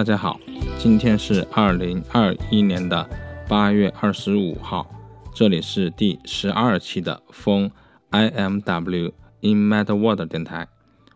[0.00, 0.40] 大家好，
[0.78, 3.06] 今天是二零二一年的
[3.46, 4.90] 八月二十五号，
[5.34, 7.70] 这里是第十二期的风
[8.10, 10.68] IMW In Mad World 电台。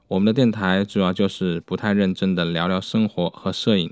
[0.06, 3.91] 我们的电台主要就是不太认真的聊聊生活和摄影，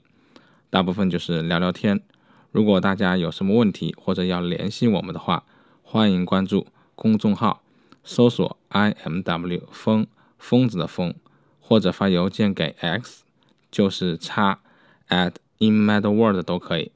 [0.69, 2.02] 大部分就是聊聊天。
[2.50, 5.44] 如果大家有什么问题或者要联系我们的话，
[5.83, 7.62] 欢迎关注公众号，
[8.05, 11.14] 搜索 IMW 风疯子的疯，
[11.61, 13.22] 或者发邮件给 X，
[13.70, 14.59] 就是叉
[15.08, 16.92] at inmadworld 都可以，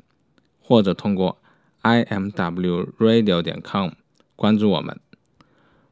[0.61, 1.39] 或者通过
[1.83, 3.91] imwradio 点 com
[4.35, 4.99] 关注我们。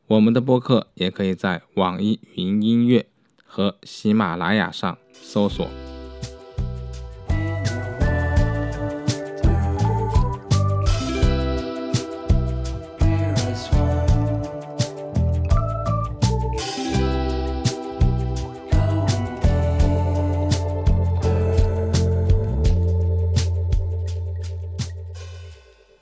[0.06, 3.06] 我们的播客也可以在网易云音乐
[3.44, 5.93] 和喜马拉雅上搜索。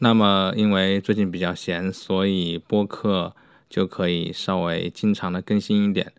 [0.05, 3.37] 那么，因为最近比较闲，所以播客
[3.71, 6.13] 就可以稍微经常的更新一点。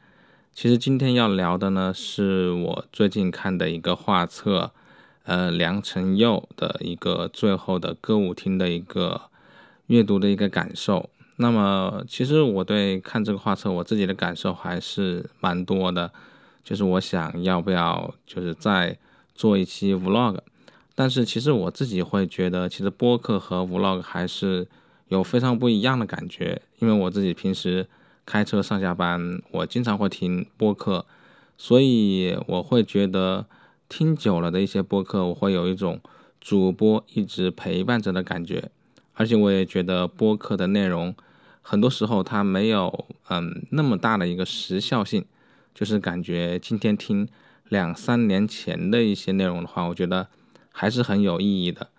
[0.54, 4.72] 其实今天要聊的呢，是我最近看的一个画册，
[5.24, 9.24] 呃，梁承佑的一个最后的歌舞厅的一个
[9.88, 11.10] 阅读的一个感受。
[11.36, 16.10] 那么，其实我对看这个画册，我自己的感受还是蛮多的，
[16.64, 18.98] 就是我想要不要，就是再
[19.36, 20.38] 做一期 vlog。
[20.96, 24.68] 但是其实我自己会觉得，其实播客和 vlog 还是
[25.08, 26.62] 有非常不一样的感觉。
[26.78, 27.88] 因为我自己平时
[28.28, 31.04] 开车上下班，我经常会听播客，
[31.58, 33.48] 所以我会觉得
[33.90, 36.00] 听久了的一些播客，我会有一种
[36.40, 38.70] 主播一直陪伴着的感觉。
[39.14, 41.16] 而且我也觉得播客的内容
[41.64, 45.26] 很多时候它没有嗯那么大的一个时效性，
[45.74, 47.28] 就是感觉今天听
[47.70, 50.28] 两三年前的一些内容的话，我觉得。
[50.76, 51.90] 还是很有意义的，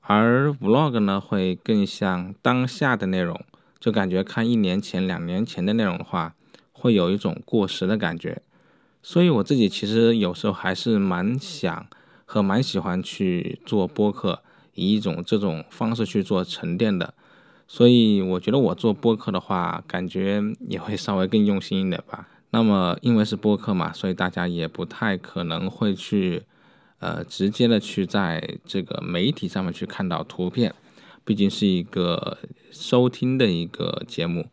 [0.00, 3.38] 而 vlog 呢，会更像当下的内容，
[3.78, 6.34] 就感觉看一年前、两年前的内容的话，
[6.72, 8.40] 会有一种过时的感觉。
[9.02, 11.86] 所以我自己其实有时候还是蛮想
[12.24, 14.40] 和蛮喜欢去做播客，
[14.72, 17.12] 以一种这种方式去做沉淀的。
[17.68, 22.26] 所以我觉得我做播客的话，感觉也会稍微更用心一点吧。
[22.52, 26.44] 那么因为是播客嘛，所以大家也不太可能会去。
[27.04, 30.74] 呃，直接的去在这个媒体上面去看到图片，
[31.22, 32.38] 毕竟是一个
[32.70, 34.48] 收听的一个节目。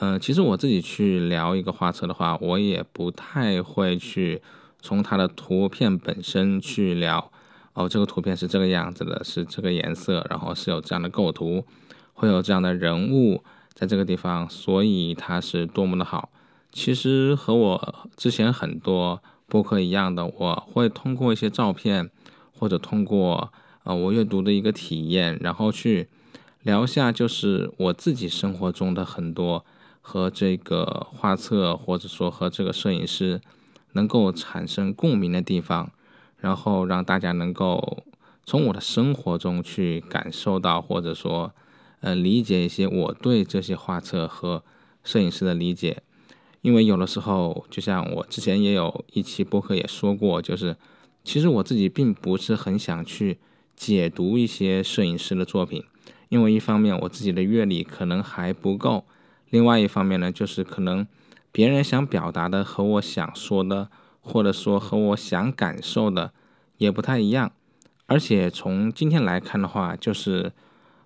[0.00, 4.42] 呃，其实我自己去聊一个画册的话，我也不太会去
[4.80, 7.30] 从它的图片本身去聊。
[7.74, 11.64] 哦，这个图片是这个样子的，是这个颜色，然后是有这样的构图，
[12.12, 16.30] 会有这样的人物在这个地方，所以它是多么的好。
[16.72, 19.22] 其实和我之前很多。
[19.46, 22.10] 播客一样的，我会通过一些照片，
[22.52, 23.52] 或者通过
[23.84, 26.08] 呃我阅读的一个体验，然后去
[26.62, 29.64] 聊下，就是我自己生活中的很多
[30.00, 33.40] 和这个画册，或者说和这个摄影师
[33.92, 35.92] 能够产生共鸣的地方，
[36.38, 38.02] 然后让大家能够
[38.44, 41.52] 从我的生活中去感受到，或者说
[42.00, 44.64] 呃理解一些我对这些画册和
[45.02, 46.02] 摄影师的理解。
[46.64, 50.74] 因为有的时候，就像我之前也有一期播客也说过，就是
[51.22, 53.36] 其实我自己并不是很想去
[53.76, 55.84] 解读一些摄影师的作品，
[56.30, 59.04] 因为一方面我自己的阅历可能还不够，
[59.50, 61.06] 另外一方面呢，就是可能
[61.52, 63.90] 别人想表达的和我想说的，
[64.22, 66.32] 或者说和我想感受的
[66.78, 67.52] 也不太一样。
[68.06, 70.52] 而且从今天来看的话，就是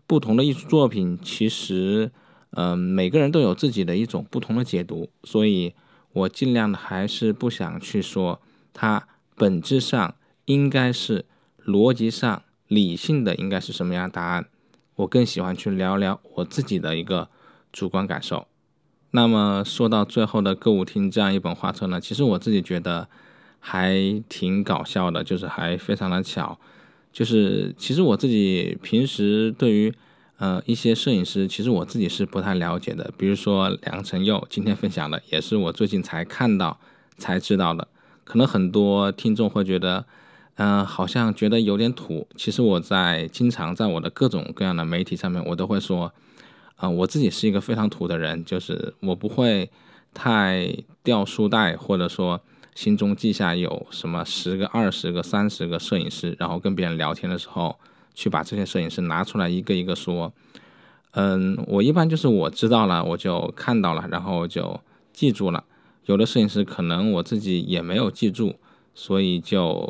[0.07, 2.13] 不同的艺术作品其实。
[2.53, 5.75] 嗯，每个人都有自己的一种不同的解读，所以
[6.13, 8.41] 我尽量的还是不想去说
[8.73, 9.07] 它
[9.37, 10.15] 本质上
[10.47, 11.27] 应该是
[11.67, 14.47] 逻辑上理性的应该是什么样答案。
[14.97, 17.29] 我更喜欢去聊聊我自己的一个
[17.71, 18.49] 主观感受。
[19.11, 23.07] 那么说到最后的歌舞厅这样一本画册呢，其实我自己觉得
[23.61, 26.59] 还挺搞笑的，就是还非常的巧，
[27.13, 29.95] 就是其实我自己平时对于。
[30.39, 36.79] 呃，一些摄影师其实我自己是不太了解的，比如说梁承佑今天分享的，也是我最近才看到
[37.17, 37.89] 才知道的。
[38.23, 40.05] 可能很多听众会觉得，
[40.55, 42.29] 嗯，好像觉得有点土。
[42.37, 46.13] 其实我在经常在我的各种各样的媒体上面，我都会说，
[46.77, 49.69] 啊，我自己是一个非常土的人，就是我不会
[50.15, 52.41] 太掉书袋，或者说
[52.77, 57.77] 心中记下有什么十个、二十个、三十个摄影师，然后跟别人聊天的时候。
[58.19, 60.33] 去把这些摄影师拿出来一个一个说，
[61.13, 64.81] 嗯，我一般就是我知道了，我就看到了，然后就
[65.13, 65.63] 记住了。
[66.07, 68.57] 有的摄影师可能我自己也没有记住，
[68.93, 69.89] 所以就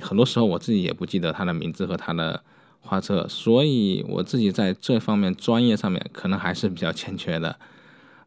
[0.00, 2.42] 很多时候我自己也不记得他的名字和他的
[2.80, 7.58] 画册，所以我自己在这方面专业上面可能还是比较欠缺的。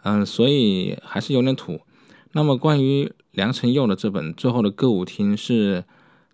[0.03, 1.81] 嗯，所以还是有点土。
[2.33, 5.83] 那么关于梁辰佑的这本《最后的歌舞厅》是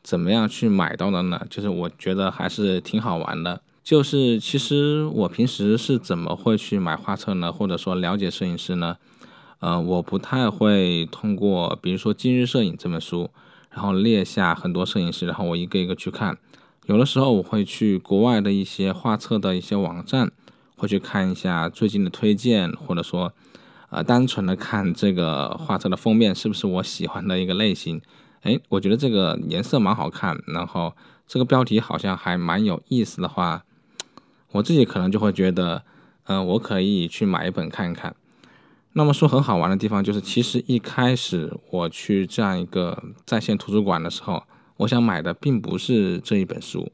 [0.08, 1.46] 怎么样去买到的呢？
[1.50, 3.60] 就是我觉得还是挺好玩的。
[3.84, 7.52] 就是其实我平时是怎么会去买画册呢？
[7.52, 8.96] 或者说了解摄影师呢？
[9.60, 13.30] 呃，我不太会通过，比如说《今日摄影》这本书，
[13.70, 16.38] 然后列下很多摄影师，然后我一个一个去看。
[16.86, 20.32] 有的时候我会去国外的一些画册的一些网站，
[20.78, 23.34] 会去看一下最近的推荐，或者说。
[23.90, 28.02] 呃，单纯的看这个画册的封面是不是我喜欢的一个类型？
[28.42, 30.94] 哎，我觉得这个颜色蛮好看，然后
[31.28, 33.64] 这个标题好像还蛮有意思的话，
[34.52, 35.84] 我自己可能就会觉得，
[36.26, 38.16] 嗯，我可以去买一本看一看。
[38.94, 44.44] 那么说很好玩的地方就是，其实一开始我去这样一个在线图书馆的时候，
[44.78, 46.92] 我想买的并不是这一本书，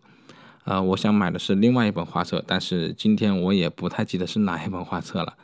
[0.65, 5.35] 呃，我想买的是另外一本画册，但是今天我也不太记得是哪一本画册了。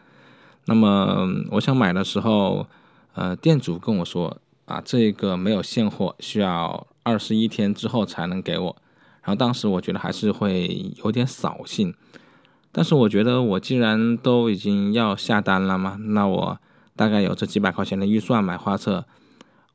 [0.66, 2.68] 那么我想买的时候，
[3.14, 4.38] 呃，店主跟我说
[4.70, 8.76] 啊，这个没有现货，需要二十一天之后才能给我。
[9.24, 11.94] 然后当时我觉得还是会有点扫兴，
[12.72, 16.60] 但是我觉得我既然都已经要下单了嘛，那我
[16.96, 19.06] 大概有这几百块钱的预算买画册，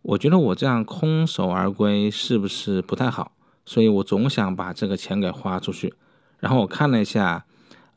[0.02, 3.32] 我觉得我这样空手而归是不是不太好？
[3.66, 5.92] 所以我总想把这个钱给花出去。
[6.38, 7.44] 然后我看了一下，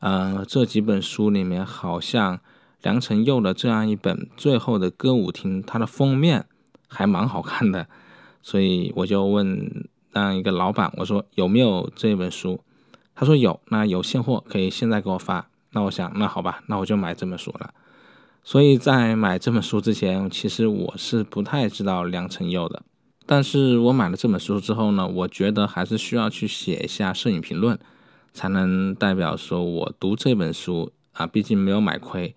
[0.00, 2.40] 呃，这几本书里面好像。
[2.82, 6.46] 梁辰佑的这样一本《最后的歌舞厅》，它的封面
[6.88, 7.86] 还蛮好看的，
[8.42, 12.60] 所以我就问那一个老板，我说有没有这本书？
[13.14, 15.48] 他说有，那有现货可以现在给我发。
[15.72, 17.74] 那我想，那好吧，那我就买这本书了。
[18.42, 22.82] 所以在买这本书之前，其实我是不太知道梁辰佑的。
[23.26, 27.78] 但是我买了这本书之后呢，我觉得还是需要去写一下摄影评论，
[28.32, 32.34] 才能代表说我读这本书啊，毕竟没有买亏。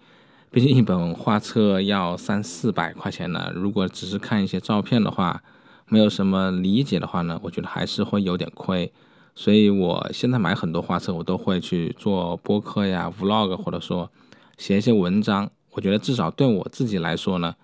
[0.53, 5.41] 毕竟一本画册要三四百块钱呢，如果只是看一些照片的话，
[5.87, 8.91] 没有什么理解的话呢，我觉得还是会有点亏。
[9.33, 14.11] 所以我现在买很多画册，我都会去做播客呀、vlog，或者说
[14.57, 15.49] 写一些文章。
[15.71, 17.55] 我觉得至少对我自己来说呢，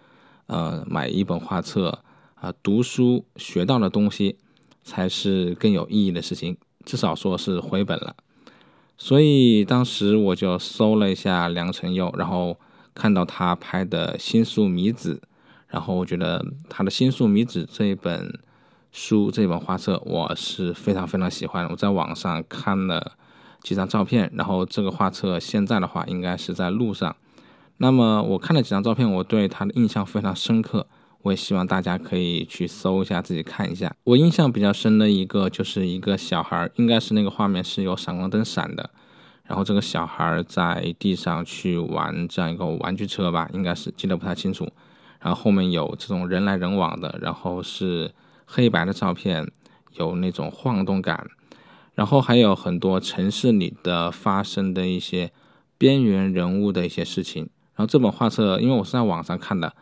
[0.45, 1.99] 呃，买一本画册
[2.35, 4.37] 啊，读书学到的东西
[4.81, 6.55] 才是更有意义的事情，
[6.85, 8.15] 至少说是回本了。
[8.97, 12.55] 所以当时我就搜了一下梁辰佑，然后。
[12.97, 15.21] 看到他拍的《新宿米子》，
[15.67, 18.39] 然后我觉得他的《新宿米子》这一本
[18.91, 21.67] 书、这本画册，我是非常非常喜欢。
[21.69, 23.11] 我在网上看了
[23.61, 27.15] 几张照片，然后这个画册现在的话应该是在路上。
[27.77, 30.87] 那么我看了几张照片，我对他的印象非常深刻。
[31.21, 33.93] 我也希望大家可以去搜一下，自己看一下。
[34.05, 38.89] 我印象比较深的一个就是一个小孩，应该是那个画面是有闪光灯闪的。
[39.47, 44.69] 然后这个小孩在地上去玩这样一个玩具车吧，应该是记得不太清楚。
[45.19, 48.11] 然后后面有这种人来人往的，然后是
[48.45, 49.49] 黑白的照片，
[49.93, 51.27] 有那种晃动感。
[51.95, 55.31] 然后还有很多城市里的发生的一些
[55.77, 57.49] 边缘人物的一些事情。
[57.75, 59.73] 然后这本画册，因为我是在网上看的，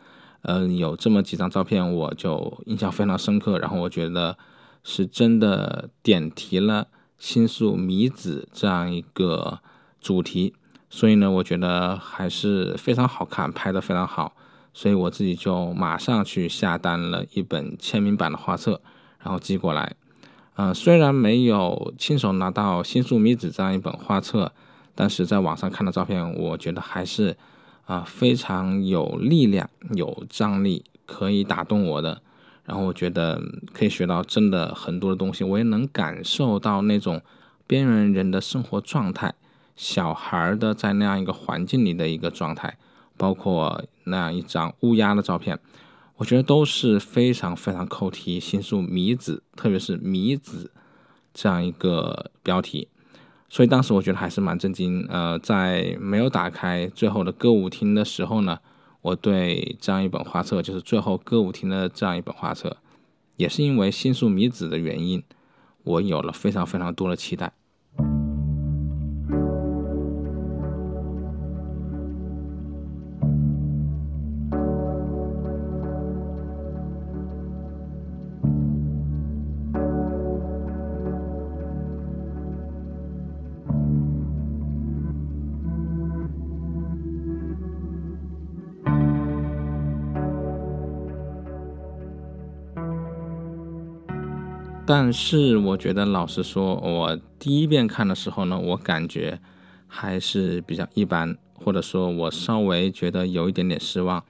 [0.43, 3.57] 嗯，有这么几张照片，我就印象非常深刻。
[3.60, 4.38] 然后我觉得
[4.84, 6.88] 是真的点题了。
[7.17, 9.60] 新宿米子这样一个
[10.01, 10.53] 主题，
[10.89, 14.36] 所以呢，我觉得还是非常好看，拍的非常好，
[14.74, 18.81] 所以我自己就马上去下单了一本签名版的画册，
[19.19, 19.95] 然后寄过来。
[20.57, 24.53] 嗯，虽然没有亲手拿到新宿米子这样一本画册，
[24.93, 27.36] 但是在网上看的照片，我觉得还是
[27.86, 32.22] 啊非常有力量、有张力，可以打动我的。
[32.65, 33.39] 然后我觉得
[33.74, 37.22] 可以学到真的很多的东西，我也能感受到那种
[37.67, 39.36] 边缘人的生活状态，
[39.75, 42.77] 小孩的在那样一个环境里的一个状态，
[43.17, 45.60] 包括那样一张乌鸦的照片，
[46.17, 48.39] 我觉得都是非常非常扣题。
[48.39, 50.72] 新宿米子，特别是米子
[51.34, 52.88] 这样一个标题，
[53.48, 55.05] 所以当时我觉得还是蛮震惊。
[55.07, 58.57] 呃，在没有打开最后的歌舞厅的时候呢。
[59.05, 62.77] 我对这样一本画册，就是最后歌舞厅的这样一本画册，
[63.35, 65.21] 也是因为新宿米子的原因，
[65.83, 67.53] 我有了非常非常多的期待。
[94.97, 99.41] 但是我觉得，老实说，我第一遍看的时候呢，我感觉
[99.87, 104.23] 还是比较一般，或者说，我稍微觉得有一点点失望。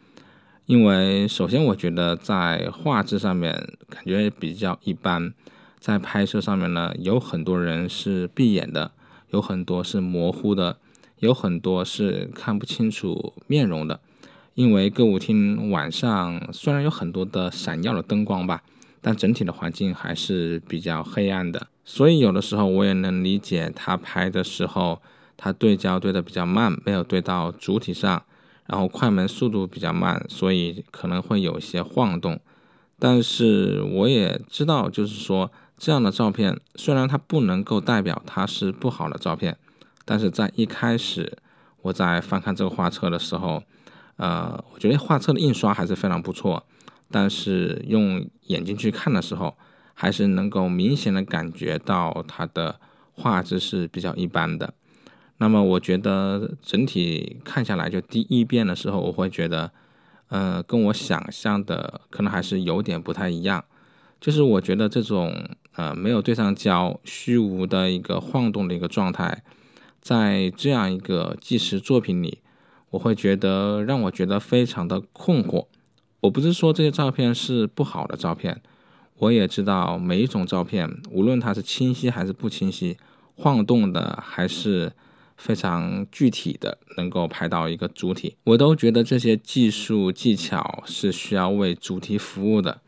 [0.65, 3.53] 因为首先，我觉得在画质上面
[3.87, 5.35] 感觉比较一般，
[5.77, 8.89] 在拍摄上面呢，有很多人是闭眼的，
[9.29, 10.77] 有很多是模糊的，
[11.19, 13.99] 有很多是看不清楚面容的。
[14.55, 18.63] 因为歌舞厅晚上虽然有很多的闪耀的灯光吧，
[19.05, 24.99] 但整体的环境还是比较黑暗的，所以有的时候我也能理解他拍的时候，
[25.37, 28.23] 他对焦对的比较慢，没有对到主体上。
[28.65, 32.39] 然后快门速度比较慢，所以可能会有一些晃动。
[32.97, 39.55] 但是我也知道，就是说这样的照片，虽然它不能够代表它是不好的照片，
[40.03, 41.37] 但是在一开始
[41.83, 43.61] 我在翻看这个画册的时候，
[44.17, 46.65] 呃，我觉得画册的印刷还是非常不错。
[47.11, 49.55] 但是用眼睛去看的时候，
[49.93, 52.79] 还是能够明显的感觉到它的
[53.13, 54.73] 画质是比较一般的。
[55.37, 59.71] 那么我觉得整体看下来，就第一遍的时候，我会觉得，
[60.29, 63.63] 呃，跟我想象的可能还是有点不太一样。
[64.21, 65.35] 就是我觉得这种
[65.73, 69.43] 呃没有对上焦、虚无的一个晃动的一个状态，
[70.01, 72.39] 在这样一个纪实作品里，
[72.91, 75.67] 我会觉得让我觉得非常的困惑。
[76.25, 78.59] 我不是说这些照片是不好的照片，
[79.17, 82.97] 我也知道每一种照片，无论它是清晰还是不清晰，
[83.35, 84.91] 晃动的还是。
[85.37, 92.79] 非常具体的能够拍到一个主体，我都觉得这些技术技巧是需要为主题服务的。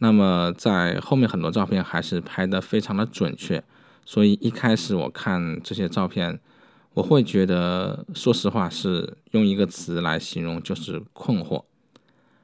[0.00, 3.64] 那么在后面很多照片还是拍的非常的准确，
[4.04, 6.38] 所以一开始我看这些照片，
[6.92, 11.64] 我会觉得，说实话是用一个词来形容，就是困惑。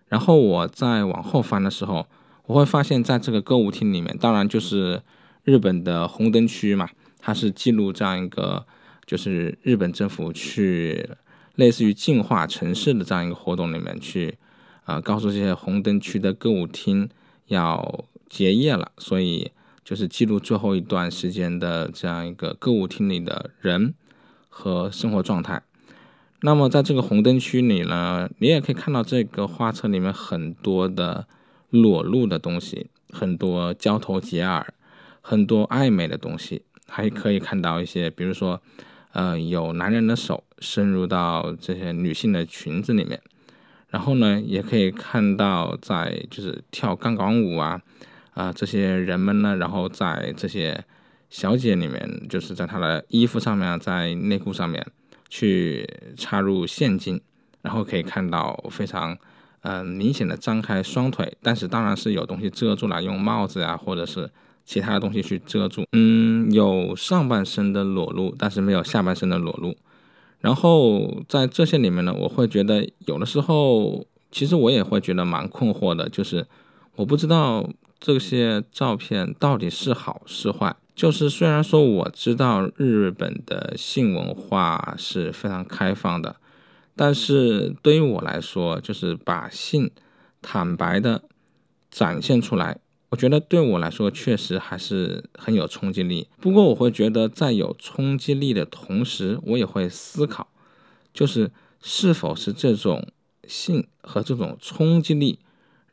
[0.08, 2.06] 然后我再往后翻的时候，
[2.46, 5.02] 我会发现在这个歌舞厅里面，当然就是
[5.44, 8.66] 日本的红灯区嘛，它是记录这样一个。
[9.06, 11.10] 就是日本政府去
[11.56, 14.38] 类似于净化城市的这样一个活动里面去，
[14.84, 17.10] 啊，告诉这些红灯区的歌舞厅
[17.48, 19.52] 要结业了，所以
[19.84, 23.92] 就是记录最后一段时间的这样一个歌舞厅里的人
[24.48, 25.60] 和生活状态。
[26.44, 31.26] 那么在这个红灯区里呢，你也可以看到这个画册里面很多的
[31.70, 34.74] 裸露的东西，很多交头接耳，
[35.22, 38.60] 很多暧昧的东西，还可以看到一些，比如说。
[39.14, 43.20] 呃，有男人的手深入到这些女性的裙子里面，
[43.86, 47.80] 然后呢，也可以看到在就是跳钢管舞啊，
[48.32, 50.84] 啊，这些人们呢，然后在这些
[51.30, 54.84] 小姐里面，就是在她的衣服上面，在内裤上面
[55.28, 57.20] 去插入现金，
[57.62, 59.16] 然后可以看到非常
[59.62, 64.30] 嗯明显的张开双腿，但是当然是有东西遮住了，用帽子啊，或者是。
[64.66, 69.76] 其他的东西去遮住，嗯，有上半身的裸露，但是没有下半身的裸露。
[70.40, 76.46] 然后在这些里面呢，我会觉得有的时候，其实我也会觉得蛮困惑的，就是
[76.96, 77.68] 我不知道
[78.00, 80.74] 这些照片到底是好是坏。
[80.94, 86.36] 就是虽然说我知道日本的性文化是非常开放的，
[86.94, 89.90] 但是对于我来说，就是把性
[90.40, 91.22] 坦白的
[91.90, 92.78] 展现出来。
[93.10, 96.26] 我觉得对我来说确实还是很有冲击力。
[96.40, 100.48] 不过我会觉得，在有冲击力的同时，我也会思考，
[101.12, 103.06] 就是是否是这种
[103.46, 105.38] 性和这种冲击力，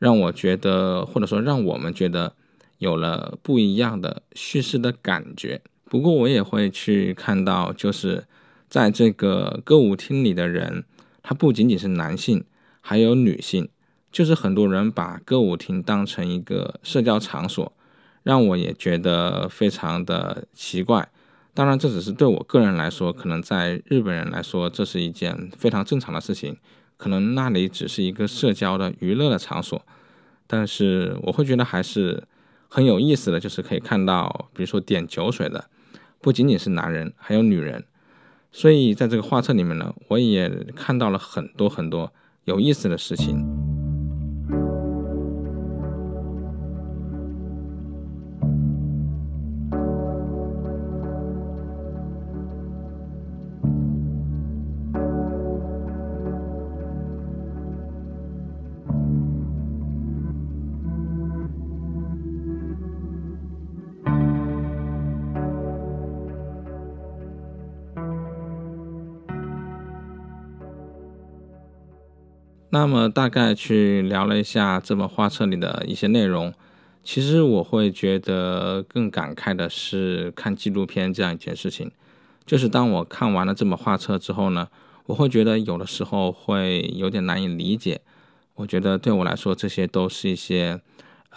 [0.00, 2.34] 让我觉得，或者说让我们觉得
[2.82, 5.60] 有了不一样的叙事的感觉。
[5.84, 8.24] 不过我也会去看到，就是
[8.68, 10.84] 在这个歌舞厅里的人，
[11.22, 12.44] 他不仅仅是男性，
[12.80, 13.68] 还有女性。
[14.10, 17.72] 就是很多人把歌舞厅当成一个社交场所，
[18.24, 21.08] 让我也觉得非常的奇怪。
[21.54, 26.56] 当然，这只是对我个人来说，可能在日本人来说，这是一件非常正常的事情。
[26.98, 29.82] 可能那里只是一个社交的娱乐的场所，
[30.46, 32.22] 但是我会觉得还是
[32.74, 35.66] 很有意思的，就是可以看到，比如说点酒水的，
[36.22, 37.84] 不仅仅是男人，还有女人。
[38.50, 42.10] 所以在这个画册里面呢，我也看到了很多很多
[42.44, 43.51] 有意思的事情。
[72.82, 76.52] 那么大概去聊了一下这本画册里的一些内容，
[77.04, 81.92] 其实我会觉得更感慨的是看纪录片这样一件事情，
[82.44, 84.66] 就是当我看完了这本画册之后呢，
[85.06, 88.00] 我会觉得有的时候会有点难以理解。
[88.56, 90.80] 我觉得对我来说，这些都是一些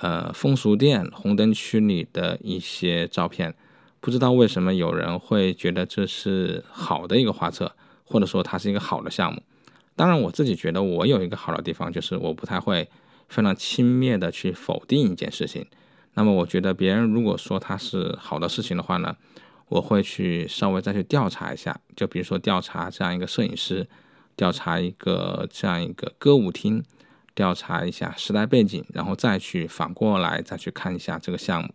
[0.02, 3.54] 呃风俗店、红灯区里的一些照片。
[4.00, 7.72] 不知道为什么有人会觉得这是好的一个画册，
[8.04, 9.44] 或者说它是一个好的项目。
[9.96, 12.90] 当然，我自己觉得我有一个好的地方，就是我不太会。
[13.28, 15.66] 非常轻蔑的去否定一件事情，
[16.14, 19.18] 那么我觉得别人如果说它是好的事情的话呢，
[19.68, 23.88] 我会去稍微再去调查一下，就比如说调查这样一个摄影师，
[24.36, 26.84] 调查一个这样一个歌舞厅，
[27.34, 31.70] 调查一下时代背景，然后再去反过来再去看一下这个项目。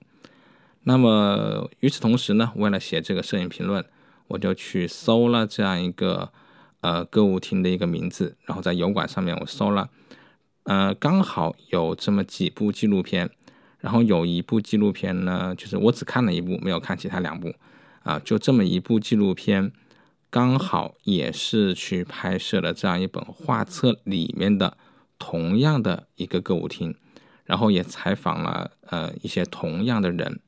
[0.84, 3.84] 那么与此同时呢，为了写这个摄影评论，
[4.28, 6.30] 我就去搜了这样一个
[6.80, 9.88] 呃歌舞厅的一个名字，然后在油管上面我搜了。
[10.64, 13.30] 呃，刚好有这么几部纪录片，
[13.78, 17.54] 然后有一部纪录片呢，就是我只看了一部，没有看其他两部，
[18.02, 19.72] 啊，就这么一部纪录片，
[20.28, 24.76] 刚好也是去拍摄了这样一本画册里面的
[25.18, 26.94] 同样的一个歌舞厅，
[27.44, 30.40] 然后也采访了呃一些同样的人，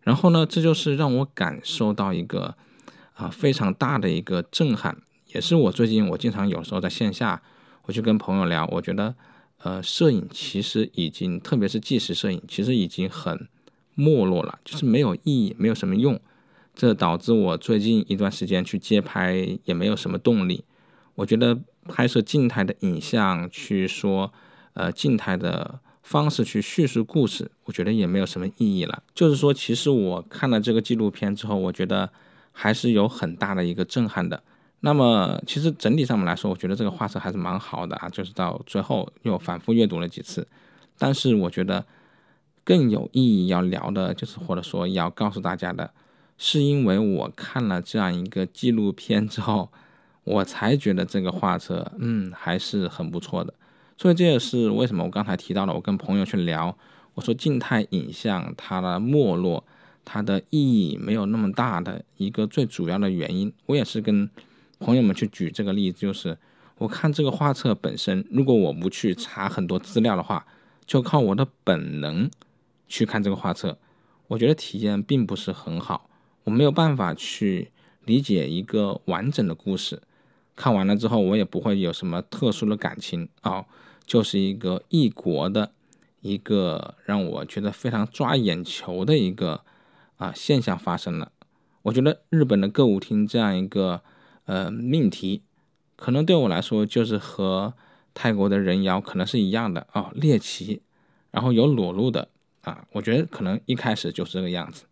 [0.00, 2.56] 然后呢，这就是让我感受到一个
[3.14, 4.98] 啊非常大的一个震撼，
[5.34, 7.42] 也是我最近我经常有时候在线下，
[7.84, 9.14] 我去跟朋友聊，我觉得。
[9.58, 13.48] 呃，摄影其实已经，特别是纪实摄影，其实已经很
[13.94, 16.20] 没落了，就是没有意义，没有什么用。
[16.74, 20.64] 这导致我最近一段时间去街拍也没有什么动力。
[21.14, 24.30] 我觉得拍摄静态的影像，去说
[24.74, 29.02] 呃静态的方式去叙述故事，我觉得也没有什么意义了。
[29.14, 32.10] 就是说，其实我看了这个纪录片之后，我觉得
[32.52, 34.42] 还是有很大的一个震撼的。
[34.86, 38.08] 那么，其实整体上面来说，我觉得这个画册还是蛮好的啊。
[38.10, 40.46] 就是到最后又反复阅读了几次，
[40.98, 41.86] 但是我觉得
[42.62, 45.90] 更有意义要聊的，就是或者说要告诉大家的，
[46.36, 49.70] 是因为我看了这样一个纪录片之后，
[50.22, 53.54] 我才觉得这个画册，嗯，还是很不错的。
[53.96, 56.76] 所以这也是为什么我刚才提到了，我跟朋友去聊，
[57.14, 59.64] 我说静态影像它的没落，
[60.04, 64.28] 它的意义没有那么大的一个最主要的原因，我也是跟。
[64.80, 66.36] 朋友们去举这个例子，就是
[66.78, 70.46] 我看这个画册本身，如果我不去查很多资料的话，
[70.84, 72.28] 就靠我的本能
[72.88, 73.78] 去看这个画册，
[74.26, 76.10] 我觉得体验并不是很好，
[76.44, 77.70] 我没有办法去
[78.04, 80.02] 理解一个完整的故事。
[80.56, 83.64] 看完了之后，我也不会有什么特殊的感情啊，
[84.04, 85.72] 就是一个异国的
[86.20, 89.62] 一个让我觉得非常抓眼球的一个
[90.16, 91.30] 啊现象发生了。
[91.82, 94.02] 我觉得日本的歌舞厅这样一个。
[94.46, 95.42] 呃，命题
[95.96, 97.74] 可能对我来说就是和
[98.12, 100.82] 泰国的人妖可能是一样的啊，猎奇，
[101.30, 102.28] 然后有裸露的
[102.62, 104.84] 啊，我觉得可能一开始就是这个样子。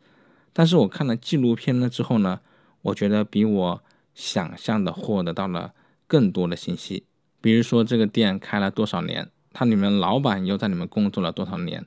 [0.53, 2.41] 但是我看了纪录片了之后呢，
[2.83, 3.83] 我觉得比我
[4.15, 5.73] 想象的获得到了
[6.07, 7.05] 更多的信息。
[7.41, 11.85] 比如说这个店开了多少年，它里面老板又在里面工作了多少年，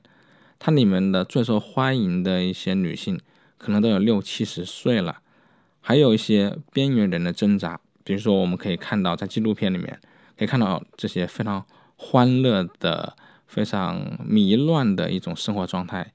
[0.58, 3.20] 它里面的最受欢迎的一些女性
[3.56, 5.20] 可能都有六七十岁了。
[5.88, 10.00] 还有一些边缘人的挣扎，比如说我们可以看到，在纪录片里面
[10.36, 13.14] 可以看到这些非常欢乐的、
[13.46, 16.12] 非常迷乱的一种生活状态。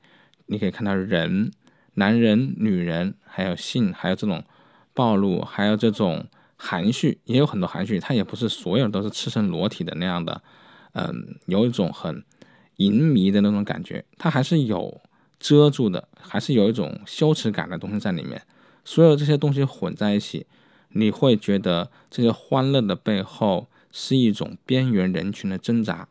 [0.48, 1.54] 你可以看到人、
[1.94, 4.44] 男人、女人，还有性，还有这种
[4.94, 6.26] 暴露，还有这种
[6.58, 7.98] 含蓄，也有很多含蓄。
[7.98, 10.44] 它也不是所有都是赤身裸体的那样的，
[10.96, 12.22] 嗯，有一种很
[12.76, 14.04] 淫迷的那种感觉。
[14.18, 15.00] 它还是有
[15.40, 18.42] 遮住的，还是有一种羞耻感的东西在里面。
[18.84, 20.46] 所有这些东西混在一起，
[20.90, 26.08] 你会觉得这些欢乐的背后是一种边缘人群的挣扎。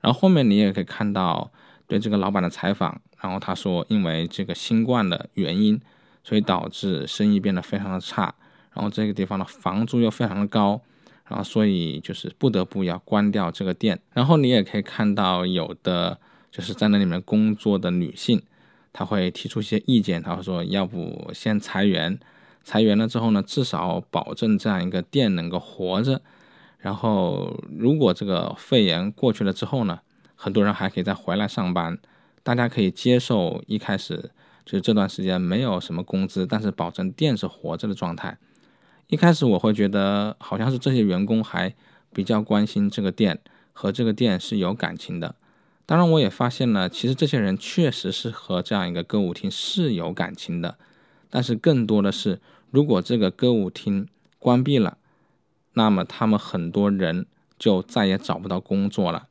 [0.00, 1.50] 然后后面你也可以看到
[1.86, 5.80] 对这个老板的采访，然后他说，因为这个新冠的原因，
[6.22, 8.34] 所以导致生意变得非常的差，
[8.74, 10.80] 然后这个地方的房租又非常的高，
[11.28, 14.00] 然后所以就是不得不要关掉这个店。
[14.12, 16.18] 然后你也可以看到有的
[16.50, 18.42] 就是在那里面工作的女性。
[18.94, 22.18] 他会提出一些意见，他会说，要不先裁员，
[22.62, 26.22] 裁员了之后呢，至少保证这样一个店能够活着。
[26.78, 30.00] 然后，如果这个肺炎过去了之后呢，
[30.36, 31.98] 很多人还可以再回来上班，
[32.42, 34.30] 大家可以接受一开始
[34.64, 38.38] 就是这段时间没有什么工资，但是保证店是活着的状态。
[39.08, 41.74] 一开始我会觉得好像是这些员工还
[42.12, 43.40] 比较关心这个店，
[43.72, 45.34] 和这个店是有感情的。
[45.86, 50.78] 当然，我也发现了，其实这些人确实是和这样一个歌舞厅是有感情的，
[51.28, 54.96] 但是更多的是，如果这个歌舞厅关闭了，
[55.74, 57.26] 那么他们很多人
[57.58, 59.28] 就再也找不到工作了。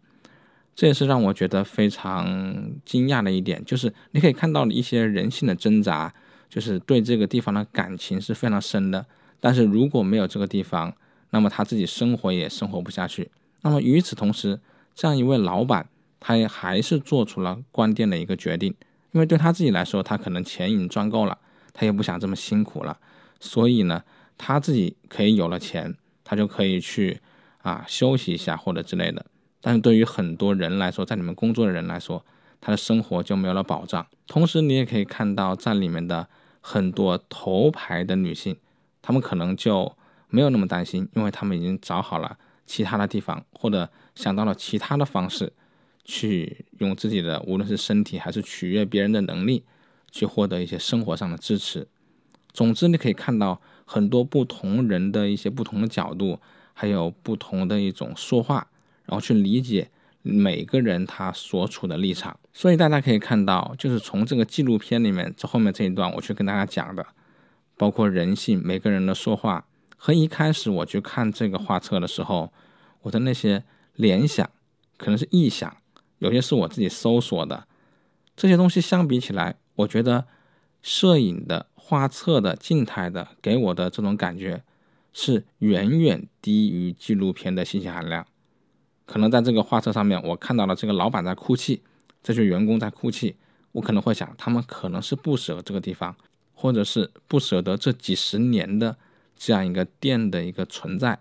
[0.75, 6.13] 这也是让我觉得非常惊讶的一点，就是你可以看到一些人性的挣扎，
[6.49, 9.05] 就是对这个地方的感情是非常深的。
[9.39, 10.95] 但是如果没有这个地方，
[11.29, 13.29] 那么他自己生活也生活不下去。
[13.61, 14.59] 那么与此同时，
[14.95, 15.87] 这样一位老板，
[16.25, 18.73] 他也还是做出了关店的一个决定，
[19.11, 21.37] 因为对他自己来说，他可能钱已经赚够了，
[21.73, 22.97] 他也不想这么辛苦了，
[23.41, 24.01] 所以呢，
[24.37, 27.19] 他自己可以有了钱，他就可以去
[27.61, 29.25] 啊休息一下或者之类的。
[29.59, 32.25] 但是对于很多人来说，在里面工作的人来说，
[32.61, 34.07] 他的生活就没有了保障。
[34.25, 36.29] 同时，你也可以看到在里面的
[36.61, 38.55] 很多头牌的女性，
[39.01, 39.93] 她们可能就
[40.29, 45.51] 没有那么担心，因为她们已经找好了其他的地方，或者想到了其他的方式，
[46.03, 49.63] 去用自己的无论是身体还是取悦别人的能力，
[50.11, 51.87] 去获得一些生活上的支持。
[52.51, 56.39] 总之，你可以看到很多不同人的一些不同的角度，
[56.73, 58.67] 还有不同的一种说话。
[59.05, 67.05] 然后去理解每个人他所处的立场，所以大家可以看到，就是从这个纪录片里面这后面这一段，我去跟大家讲的，
[67.75, 69.65] 包括人性，每个人的说话，
[69.97, 72.53] 和一开始我去看这个画册的时候，
[73.01, 74.49] 我的那些联想，
[74.95, 75.75] 可能是臆想，
[76.23, 77.67] 有些是我自己搜索的，
[78.33, 80.25] 这些东西相比起来，我觉得
[80.81, 84.63] 摄影的画册的静态的给我的这种感觉，
[85.11, 88.25] 是远远低于纪录片的信息含量。
[89.05, 91.81] 可能在这个画册上面，我看到了这个老板在哭泣，
[92.23, 93.35] 这些员工在哭泣，
[93.73, 96.15] 我可能会想，他们可能是不舍这个地方，
[96.53, 98.95] 或者是不舍得这几十年的
[99.35, 101.19] 这样一个店的一个存在。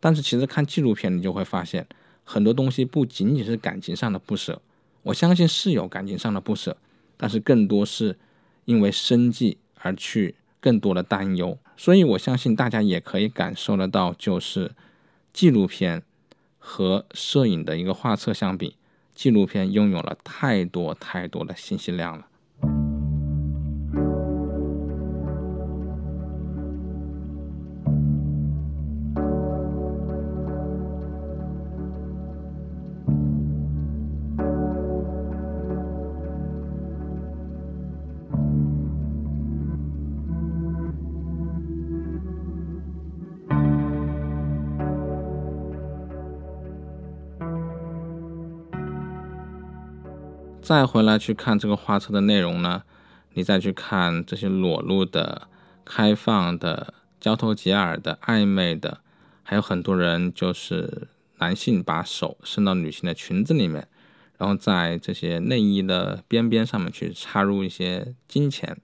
[0.00, 1.86] 但是其实看纪录片，你就会发现
[2.24, 4.60] 很多东西不仅仅是感情上的不舍，
[5.02, 6.76] 我相信是有感情上的不舍，
[7.16, 8.16] 但是更多是
[8.64, 11.56] 因为生计而去更多的担忧。
[11.76, 14.72] 所以我相信大家也可以感受得到，就是
[15.32, 16.02] 纪录片。
[16.66, 18.74] 和摄影的一个画册相比，
[19.14, 22.26] 纪录片拥有了太多太多的信息量了。
[50.74, 52.82] 再回来去看这个画册的内容呢，
[53.34, 55.46] 你再去看这些裸露的、
[55.84, 58.98] 开放的、交头接耳的、暧昧的，
[59.44, 61.06] 还有很多人就是
[61.38, 63.86] 男性把手伸到女性的裙子里面，
[64.36, 68.76] 然后在这些内衣的边边上面去插入一些金钱。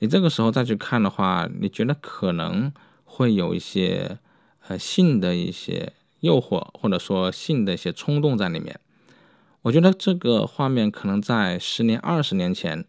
[0.00, 2.72] 你这个时候再去看的话，你觉得可能
[3.04, 4.18] 会有一些
[4.66, 8.80] 呃性的一些诱惑，或者说性的一些冲动在里面。
[9.62, 12.86] 我觉得这个画面可能在十年、二十年前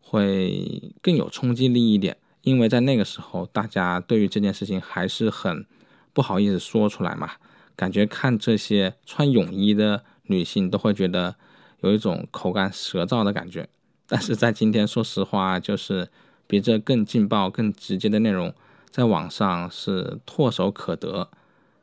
[0.00, 5.66] 会更有冲击力一点，因为在那个时候，大家对于这件事情还是很
[6.12, 7.32] 不好意思说出来嘛，
[7.74, 11.34] 感觉看这些穿泳衣的女性都会觉得
[11.80, 13.68] 有一种口干舌燥的感觉。
[14.06, 16.08] 但是在今天，说实话，就是
[16.46, 18.54] 比这更劲爆、更直接的内容，
[18.90, 21.28] 在网上是唾手可得，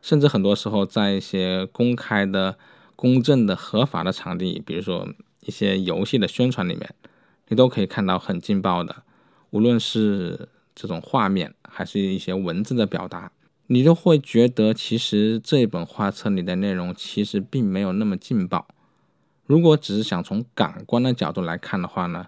[0.01, 2.57] 甚至很多时候在一些公开的。
[3.01, 5.07] 公正的、合法的场地，比如说
[5.45, 6.93] 一些游戏的宣传里面，
[7.47, 9.03] 你都可以看到很劲爆的，
[9.51, 13.31] 无论是这种画面，还是一些文字的表达，
[13.67, 18.67] 你都会觉得其实这本画册里的内容其实并没有那么劲爆。
[19.45, 22.27] 如果只是想从感官的角度来看的话呢，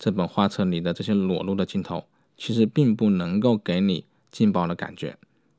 [0.00, 5.16] 这本画册里的这些裸露的镜头其实并不能够给你劲爆的感觉。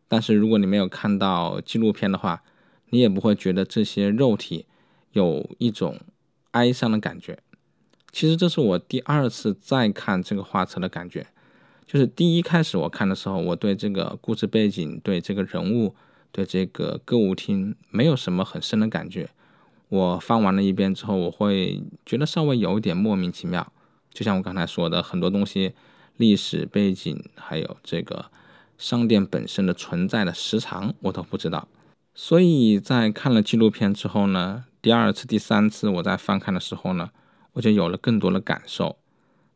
[0.10, 2.44] 但是如果你没有看到纪录片的话，
[2.90, 4.66] 你也不会觉得这些肉体
[5.14, 6.00] 有一种
[6.52, 7.40] 哀伤的感觉。
[8.12, 11.28] 其实这是我第二次再看这个画册的感觉。
[11.86, 15.96] 就是第一开始我看的时候，我对这个故事背景、对这个人物、
[16.32, 19.30] 对这个歌舞厅没有什么很深的感觉。
[19.88, 23.74] 我翻完了一遍之后，我会觉得稍微有一点莫名其妙。
[24.14, 25.74] 就像我刚才说的，很多东西、
[26.18, 28.26] 历史背景，还有这个
[28.78, 31.68] 商店本身的存在的时长，我都不知道。
[32.22, 37.12] 所以在看了纪录片之后呢，第二次、第三次我在翻看的时候呢，
[37.54, 38.98] 我就有了更多的感受。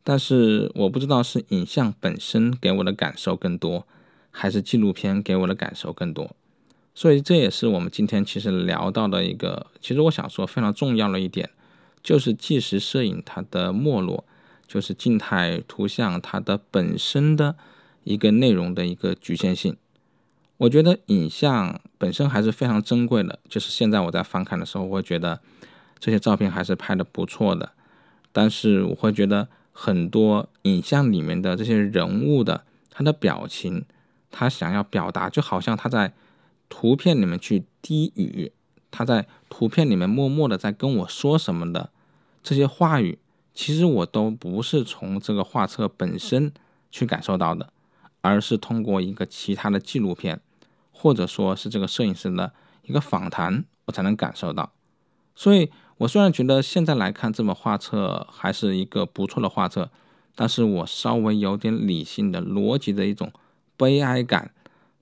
[0.02, 3.86] 但是我不知道是影像本身给我的感受更多，
[4.32, 6.34] 还是纪录片给我的感受更多。
[6.96, 11.50] 所以这也是我们今天其实聊到的一个，其实我想说非常重要的一点，
[12.02, 14.24] 就是纪实摄影它的没落，
[14.66, 17.58] 就是静态图像它的本身的
[18.06, 19.76] 一个内容的一个局限性。
[20.64, 25.42] 我觉得影像本身还是非常珍贵的，就是现在我在翻看的时候，我会觉得
[26.00, 27.74] 这些照片还是拍的不错的。
[28.32, 33.84] 但是我会觉得很多影像里面的这些人物的他的表情，
[34.32, 36.14] 他想要表达，就好像他在
[36.70, 38.54] 图片里面去低语，
[38.90, 41.90] 他在图片里面默默的在跟我说什么的
[42.42, 43.20] 这些话语，
[43.54, 46.54] 其实我都不是从这个画册本身
[46.90, 47.74] 去感受到的。
[48.26, 50.40] 而是通过一个其他的纪录片，
[50.94, 52.54] 或者说是这个摄影师的
[52.84, 54.72] 一个访谈，我才能感受到。
[55.36, 59.90] 所以，我虽然觉得现在来看这本画册还是一个不错的画册，
[60.36, 63.32] 但是我稍微有点理性的逻辑的一种
[63.76, 64.54] 悲哀感，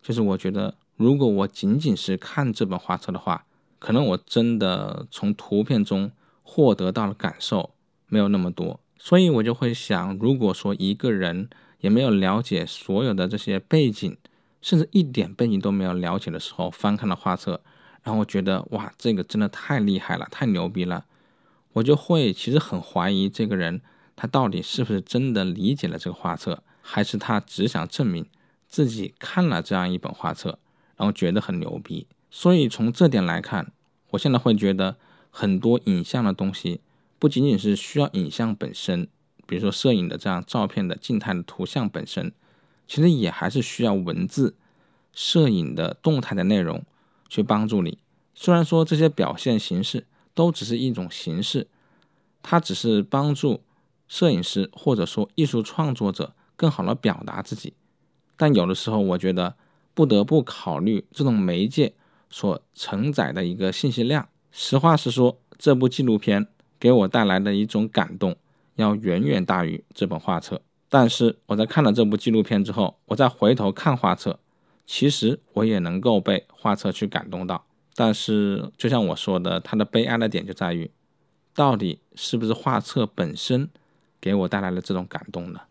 [0.02, 3.46] 就是我觉得如果我仅仅是看这本画册的话，
[3.78, 7.72] 可能我真的从图片中获得到的感受
[8.08, 8.80] 没有那么多。
[8.98, 11.50] 所以我就会想，如果说一个人，
[11.80, 14.16] 也没有了解所有的这些背景，
[14.62, 17.62] 甚至一点背景都没有了解的时候，翻看了画册，
[18.04, 21.06] 然后觉得哇，这个真的太厉害了，太牛逼了，
[21.74, 23.82] 我就会其实很怀疑这个人
[24.16, 28.26] 他到底是不是真的理解了这个画册，还是他只想证明
[28.68, 30.60] 自己看了这样一本画册，
[30.96, 32.08] 然后觉得很牛逼。
[32.30, 33.72] 所以从这点来看，
[34.12, 34.98] 我现在会觉得
[35.30, 36.82] 很多影像的东西
[37.18, 39.08] 不仅仅是需要影像本身。
[39.48, 42.32] 比如说，摄影的这样照片的静态的图像本身，
[42.92, 44.54] 其实也还是需要文字、
[45.14, 46.84] 摄影的动态的内容
[47.30, 47.98] 去帮助你。
[48.36, 51.68] 虽然说这些表现形式都只是一种形式，
[52.44, 53.62] 它只是帮助
[54.10, 57.72] 摄影师或者说艺术创作者更好的表达自己，
[58.36, 59.56] 但有的时候我觉得
[59.94, 61.94] 不得不考虑这种媒介
[62.30, 64.28] 所承载的一个信息量。
[64.52, 66.46] 实话实说，这部纪录片
[66.78, 68.36] 给我带来的一种感动。
[68.76, 70.62] 要远远大于这本画册，
[70.94, 74.38] 但是我在看了这部纪录片之后，我再回头看画册，
[74.86, 77.64] 其实我也能够被画册去感动到。
[77.96, 80.92] 但是就像我说的，它的悲哀的点就在于，
[81.56, 83.70] 到底是不是画册本身
[84.20, 85.62] 给我带来了这种感动呢？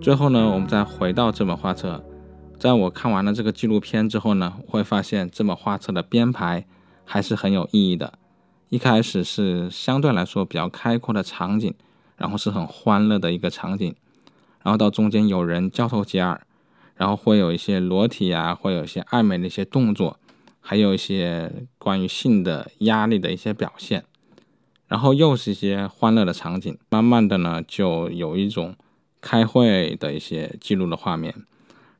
[0.00, 2.02] 最后呢，我们再回到这本画册，
[2.58, 6.66] 在我看完了这个纪录片之后呢，会发现这本画册的编排
[7.04, 8.14] 还是很有意义的。
[8.70, 11.74] 一开始是相对来说比较开阔的场景，
[12.16, 13.94] 然后是很欢乐的一个场景，
[14.62, 16.40] 然后到中间有人交头接耳，
[16.96, 20.18] 然后会有一些裸体啊，会有一些暧昧的一些动作，
[20.60, 24.04] 还有一些关于性的压力的一些表现，
[24.88, 28.74] 然后又是一些欢乐的场景，慢慢的呢，就有一种。
[29.20, 31.34] 开会的一些记录的画面，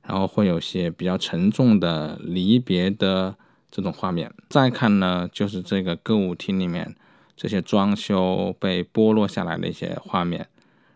[0.03, 3.37] 然后会有些比较沉重的离别的
[3.71, 4.33] 这种画面。
[4.49, 6.95] 再看呢，就是这个歌舞厅里面
[7.37, 10.49] 这些装修被剥落下来的一些画面，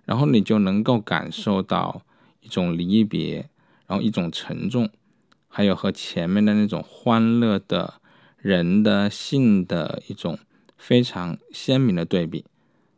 [0.05, 2.03] 然后你就能够感受到
[2.41, 3.49] 一种离别，
[3.87, 4.89] 然后一种沉重，
[5.49, 7.95] 还有和前面的那种欢乐的
[8.39, 10.39] 人的性的一种
[10.77, 12.45] 非常鲜明的对比。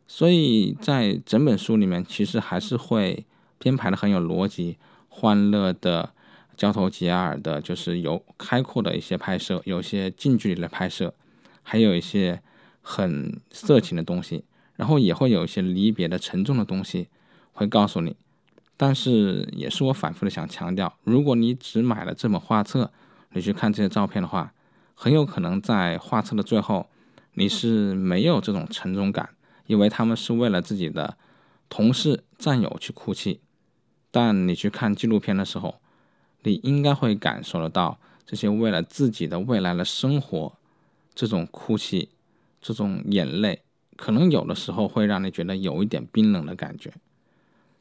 [0.07, 3.25] 所以在整本书里面，其实还是会
[3.59, 4.77] 编排的很有逻辑，
[5.09, 6.11] 欢乐的、
[6.55, 11.13] 交头接耳的，就是有开阔的一些拍摄，有些近距离的拍摄，
[11.61, 12.41] 还有一些
[12.81, 14.45] 很色情的东西，
[14.77, 17.09] 然后也会有一些离别的沉重的东西，
[17.51, 18.15] 会告诉你。
[18.77, 22.91] 但是也是我反复的想强调，如果你只买了这本画册，
[23.33, 24.53] 你去看这些照片的话，
[24.95, 26.87] 很有可能在画册的最后，
[27.33, 29.31] 你是没有这种沉重感。
[29.67, 31.15] 因为他们是为了自己的
[31.69, 33.41] 同事、战友去哭泣，
[34.09, 35.75] 但你去看纪录片的时候，
[36.43, 40.53] 你应该会感受得到这些为了自己的未来的生活，
[41.13, 42.09] 这种哭泣、
[42.61, 43.61] 这种眼泪，
[43.97, 46.93] 可能有的时候会让你觉得有一点冰冷的感觉。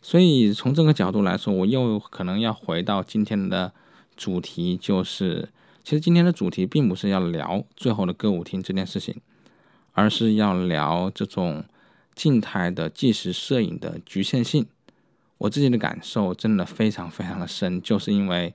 [0.02, 3.72] 所以从这个角度来说，我又可能要回到今天的
[4.16, 5.48] 主题，就是
[5.84, 9.20] 其实今天的主题并不是要聊最后的歌舞厅这件事情，
[9.92, 11.64] 而是要聊这种。
[12.16, 14.66] 静态的纪实摄影的局限性，
[15.38, 18.52] 我自己的感受真的非常非常的深，就是因为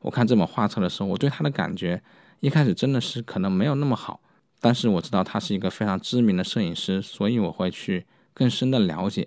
[0.00, 2.00] 我看这本画册的时候，我对他的感觉
[2.38, 4.20] 一开始真的是可能没有那么好，
[4.60, 9.26] 但是我知道他是一个非常知名的摄影师，所以我会去更深的了解。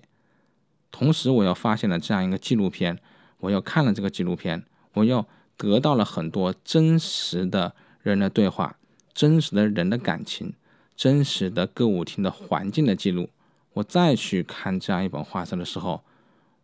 [0.92, 3.00] 同时，我又发现了这样一个纪录片，
[3.40, 4.64] 我又看了这个纪录片，
[4.94, 5.26] 我又
[5.58, 8.78] 得到了很多真实的人的对话，
[9.14, 10.54] 真实的人的感情。
[10.94, 13.28] 真实的歌舞厅的环境的记录，
[13.74, 16.02] 我再去看这样一本画册的时候，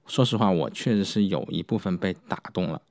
[0.06, 2.82] 说实话，我确实是有一部分被打动了。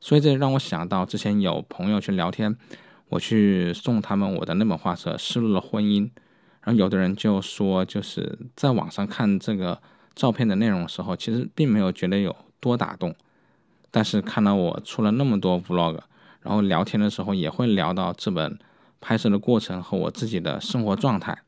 [0.00, 2.56] 所以这让我想到之前有朋友去聊天，
[3.10, 6.04] 我去送他们我的那本画册《失落的婚姻》，
[6.62, 9.78] 然后有的人就说，就是在网上看这个
[10.14, 13.14] 照片的内容的时候，其实并没有觉得有多打动，
[13.90, 15.98] 但是看到我出了那么多 vlog，
[16.40, 18.58] 然后聊天的时候也会聊到这本
[19.02, 21.38] 拍摄的过程和我自己的生活状态，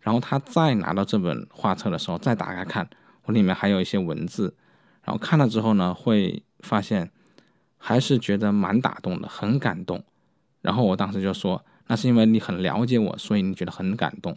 [0.00, 2.88] 然后他再拿到这本画册的时候再打开看，
[3.24, 4.54] 我里面还有一些文字，
[5.02, 7.10] 然后看了之后呢，会发现。
[7.80, 10.02] 还是觉得蛮打动的，很感动。
[10.62, 14.36] 然后我当时就说：“那是因为你很了解我，所以你觉得很感动。”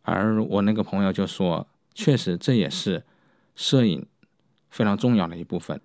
[0.00, 3.04] 而我那个朋友就说：“确实，这也是
[3.54, 4.06] 摄影
[4.70, 5.78] 非常重要的一部分。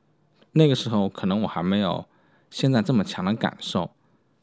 [0.53, 2.05] 那个时候可能我还没有
[2.49, 3.91] 现在这么强的感受，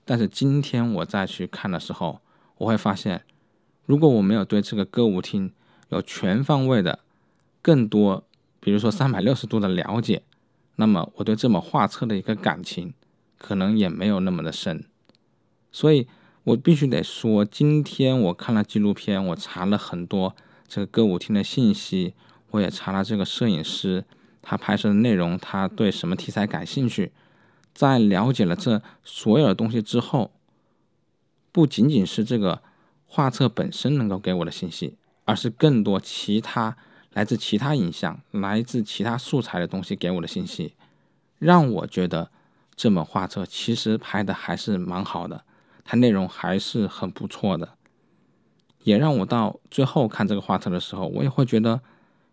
[0.04, 2.20] 但是今天我再去看的时候，
[2.58, 3.24] 我会发现，
[3.86, 5.52] 如果我没有对这个歌舞厅
[5.88, 6.98] 有全方位的、
[7.62, 8.24] 更多，
[8.60, 10.22] 比如说三百六十度的了解。”
[10.78, 12.92] 那么我对这本画册的一个感情，
[13.38, 14.84] 可能也没有那么的深，
[15.72, 16.06] 所以
[16.44, 20.36] 我必须得说，今天我看了纪录片，我查了很多
[20.68, 22.12] 这个歌舞厅的信息，
[22.50, 24.04] 我也查了这个摄影师
[24.42, 27.10] 他拍摄的内容，他对什么题材感兴趣，
[27.72, 30.30] 在了解了这所有的东西之后，
[31.50, 32.62] 不仅仅是这个
[33.06, 36.76] 画册本身能够给我的信息，而是更多其他。
[37.12, 40.74] 来自其他影像、来自其他素材的东西给我的信息，
[41.38, 42.30] 让我觉得
[42.74, 45.42] 这本画册其实拍的还是蛮好的，
[45.82, 47.70] 它内容还是很不错的，
[48.82, 51.80] 也让我到最后看这个画册的时候，我也会觉得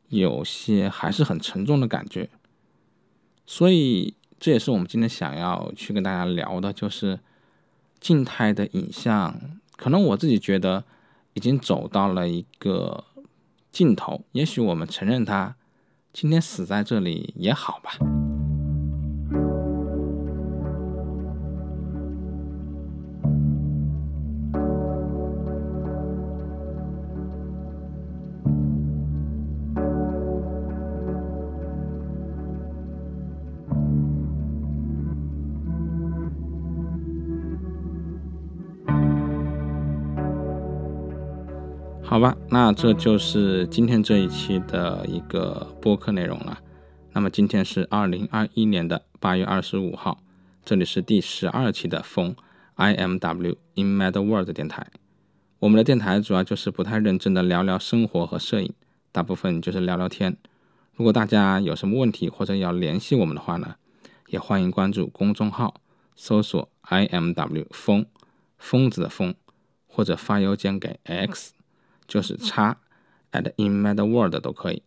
[0.09, 2.29] 有些还是很沉重的感觉。
[3.45, 7.21] 所以这也是我们今天想要去跟大家聊的，就是
[8.01, 9.39] 静态的影像，
[9.75, 10.83] 可能我自己觉得
[11.33, 13.05] 已经走到了一个。
[13.73, 15.55] 尽头，也许我们承认他
[16.13, 18.12] 今天死在这里也好吧。
[42.53, 46.59] 那这就是今天这一期的一个播客内容了。
[47.11, 50.19] 那么今天是二零二一年的八月二十五号，
[50.63, 52.35] 这里是第十二期的风
[52.75, 54.85] I M W in Mad World 电台。
[55.57, 58.71] 我们的电台主要就是不太认真的聊聊生活和摄影，
[59.11, 60.37] 大部分就是聊聊天。
[60.93, 63.77] 如果大家有什么问题或者要联系我们的话呢，
[64.27, 65.81] 也欢迎关注公众号，
[66.15, 68.05] 搜索 I M W 风
[68.59, 69.33] 疯子的疯，
[69.87, 71.53] 或者发邮件给 X。
[72.07, 72.77] 就是叉
[73.31, 74.83] at inmadworld 都可以，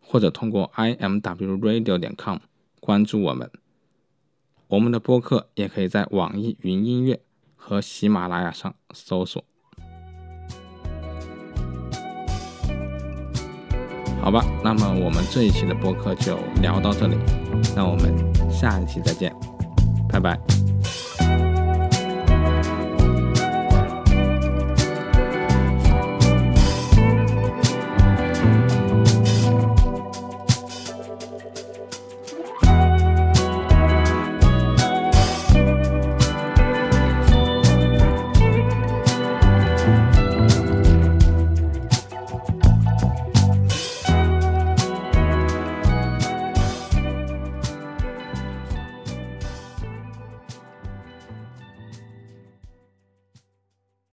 [0.00, 2.38] 或者通过 imwradio 点 com
[2.80, 3.50] 关注我们。
[4.68, 7.20] 我们的播客也可以在网易云音乐
[7.56, 9.44] 和喜马拉雅上搜索。
[14.22, 17.16] 好吧，那么我们这一期的播客就聊到这里，
[17.74, 18.14] 那我们
[18.52, 19.34] 下一期再见，
[20.08, 20.38] 拜拜。